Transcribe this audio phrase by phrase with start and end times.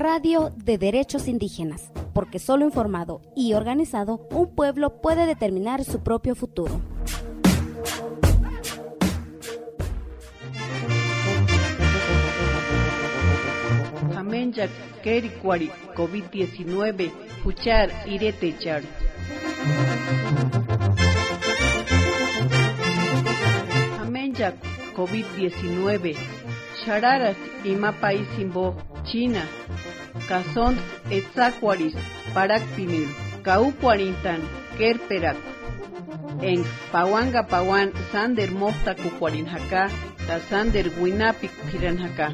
[0.00, 6.34] Radio de Derechos Indígenas, porque solo informado y organizado un pueblo puede determinar su propio
[6.34, 6.80] futuro.
[14.16, 14.70] Amenjak
[15.02, 17.12] Kerikwari COVID-19
[17.42, 18.82] Puchar Iretechar.
[24.00, 24.54] Amenjak
[24.96, 26.16] COVID-19
[26.86, 27.36] Shararat
[27.66, 27.94] ima
[28.34, 29.44] Simbo China
[30.30, 30.78] Kazont
[31.10, 31.94] Etzacuaris
[32.34, 33.08] Parakpinil
[33.42, 34.40] Kaucuarintan
[34.78, 35.36] Kerperak
[36.42, 36.62] en
[36.92, 39.90] Pawanga Pawan Sander Mofta Kucuarinjaka
[40.26, 42.30] ta Sander Winapik Piranjaka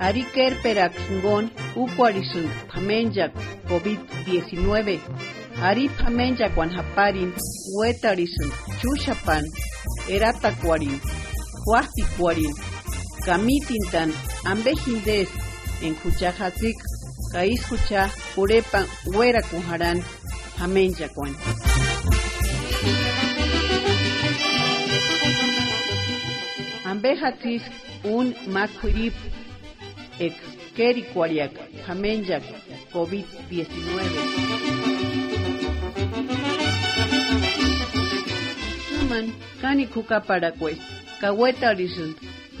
[0.00, 3.32] Ari Kerperak Hingon Ucuarisun Pamenjak
[3.68, 5.00] COVID-19
[5.60, 7.36] Ari Pamenjak Wanhaparin
[7.76, 8.50] Wetarisun
[8.80, 9.44] Chushapan
[10.08, 10.96] Eratacuarin
[11.68, 12.54] Huasticuarin
[13.28, 14.10] Kamitintan
[14.48, 15.28] Ambejindes
[15.82, 15.92] en
[17.32, 20.02] Kais Kucha Purepan Huera Kuharan
[20.58, 21.34] Pamenjakuan.
[26.86, 27.62] Ambejatis
[28.04, 29.14] un makurip
[30.18, 30.36] ek
[30.76, 31.52] kerikuariak
[31.86, 32.42] Pamenjak
[32.94, 33.68] COVID-19.
[38.88, 40.78] Suman kani kuka para pues
[41.20, 41.74] kaweta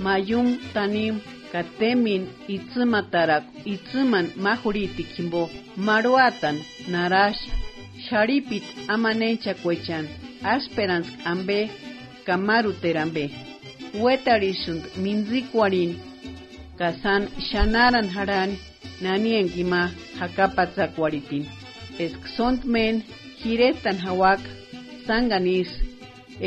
[0.00, 1.20] mayum tanim
[1.52, 2.22] katemin
[2.54, 5.42] itzimatarak itziman mahuriti kimbo
[5.86, 6.56] maruatan
[6.92, 7.42] narash
[8.06, 10.06] sharipit amanecha kwechan
[10.52, 11.58] asperans ambe
[12.26, 13.24] kamaru terambe
[14.02, 15.92] wetarishund minzikwarin
[16.78, 18.50] kasan shanaran haran
[19.00, 19.82] nanien gima
[20.18, 21.44] hakapatzakwaripin
[22.04, 23.02] esksont men
[23.40, 24.40] hiretan hawak
[25.06, 25.70] sanganis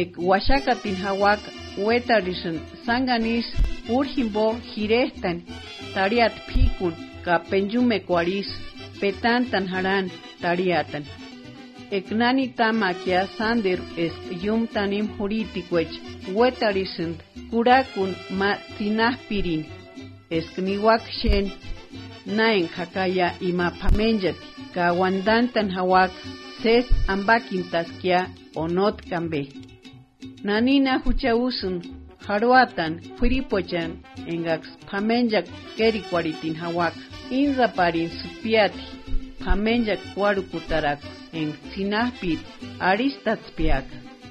[0.01, 1.41] ek washakatin hawak
[1.85, 3.47] wetarishund sanganis
[3.97, 5.37] urjimbo hirestan
[5.93, 6.93] tariat pikun
[7.25, 8.49] ka penjume kwaris
[8.99, 10.05] petantan haran
[10.41, 11.05] tariatan
[11.97, 14.13] eknani tamakia sander es
[14.43, 15.93] yum tanim juritikwech
[16.37, 17.17] wetarisund
[17.51, 19.63] kurakun ma tinahpirin
[20.37, 21.45] eskniwak shen
[22.37, 24.37] naen hakaya ima pamenjat
[24.73, 26.11] ka wandantan hawak
[26.61, 28.19] ses ambakintaskia
[28.55, 29.41] onot kambe.
[30.43, 31.75] Nanina huchausun
[32.29, 33.91] haruatan furipochan
[34.33, 35.45] engax pamenjak
[35.77, 36.93] kerikwaritin hawak
[37.39, 38.85] inzaparin supiati
[39.45, 41.01] pamenjak kuarukutarak
[41.39, 42.39] en sinahpit
[42.89, 43.85] aristatspiak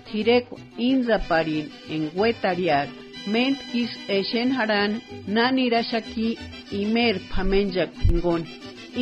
[0.07, 0.47] tirek
[0.89, 2.89] inzaparin en wetariak
[3.33, 4.93] ment kis eshen haran
[5.35, 6.29] nanirashaki
[6.83, 8.43] imer pamenjak hingon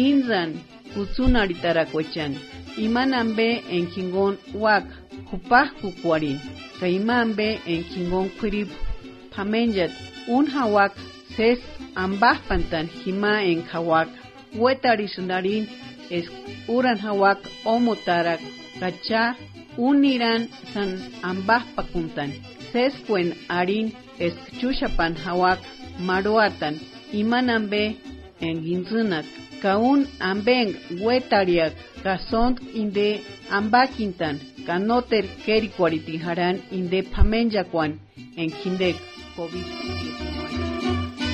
[0.07, 0.51] inzan
[0.95, 2.33] kutsunaritarakochan
[2.85, 4.35] imanambe en kingon
[4.65, 4.87] wak
[5.29, 6.39] kupah kukwarin
[6.81, 7.81] kaimambe en
[9.37, 9.93] pamenjat
[10.37, 10.93] un hawak
[11.37, 11.61] ses
[11.95, 14.09] ambah pantan hima en hawak
[14.63, 15.65] wetarisundarin
[16.11, 16.27] es
[16.69, 18.41] uran hawak omotarak
[18.81, 19.37] kacha
[19.89, 20.91] uniran san
[21.23, 22.31] ambah pakuntan
[22.73, 25.61] seskuen arin es chushapan hawak
[26.09, 26.75] maruatan
[27.13, 27.85] imanambe
[28.41, 29.27] en ginzunak
[29.63, 30.71] kaun ambeng
[31.05, 31.73] wetariak
[32.05, 33.09] kasont inde
[33.51, 34.37] ambakintan
[34.67, 37.93] kanoter kerikuaritin haran inde pamenjakuan
[38.37, 38.51] en
[39.37, 41.27] COVID-19.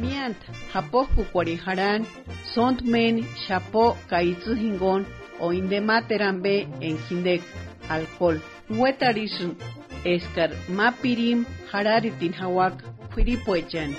[0.00, 0.36] Miant,
[0.72, 2.06] Japó Kukuarijarán,
[2.54, 5.06] Sont Men, Chapo, Kaitzu Hingon,
[5.38, 7.42] o inde materambe en hindek
[7.88, 8.40] alcohol.
[8.70, 9.56] Wetarisun,
[10.04, 12.82] Eskar Mapirim, Hararitin Hawak,
[13.14, 13.94] Firipoechan.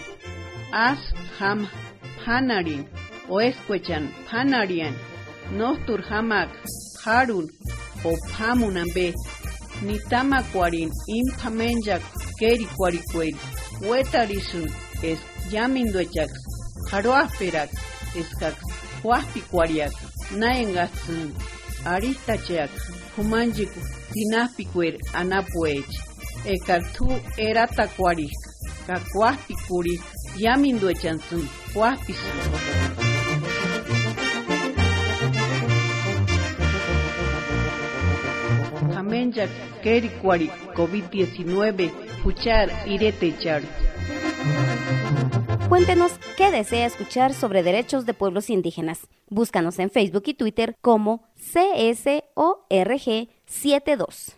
[0.73, 0.99] As
[1.39, 1.67] Ham
[2.25, 2.85] Panarin,
[3.29, 4.95] oescuechan panarian
[5.59, 6.49] nostur hamak
[7.03, 7.47] harun
[8.09, 9.07] o pamunambe
[9.87, 12.01] ni tamakuarin impamenjak
[12.39, 12.67] keri
[13.81, 14.65] huetarisun
[15.03, 15.19] es
[15.51, 16.31] yaminduechak
[16.91, 17.69] jaroasperak
[18.19, 18.55] eskak
[19.03, 19.93] huaspikuariak
[20.41, 21.29] naengatzun
[21.93, 22.71] aristacheak
[23.15, 23.79] humanjiku
[24.13, 25.91] sinaspikuer anapuech
[26.53, 27.07] ekartu
[27.47, 28.33] eratakuarik
[28.87, 29.95] kakuaspikuri
[30.45, 31.43] yaminduechantzun
[31.73, 33.06] huaspisun
[39.31, 39.49] Jamenjak,
[39.81, 41.91] Kerikwari, COVID-19,
[42.23, 43.61] Puchar, Iretechar.
[45.69, 49.07] Cuéntenos qué desea escuchar sobre derechos de pueblos indígenas.
[49.29, 54.35] Búscanos en Facebook y Twitter como CSORG72.